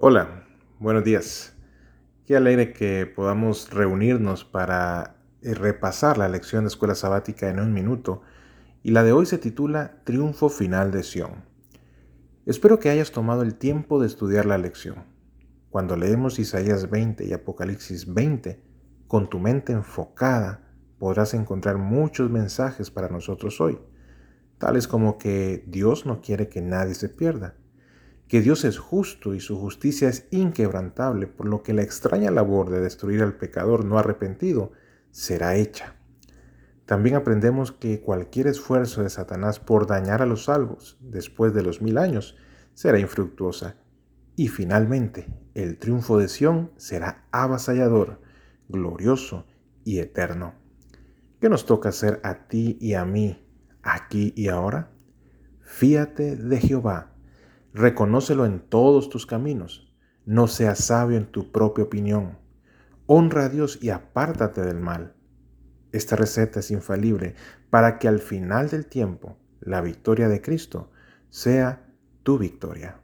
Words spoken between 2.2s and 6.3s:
Qué alegre que podamos reunirnos para eh, repasar la